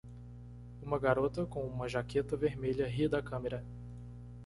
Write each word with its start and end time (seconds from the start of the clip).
Uma 0.81 0.97
garota 0.97 1.45
com 1.45 1.61
uma 1.61 1.87
jaqueta 1.87 2.35
vermelha 2.35 2.87
ri 2.87 3.07
da 3.07 3.21
câmera. 3.21 3.63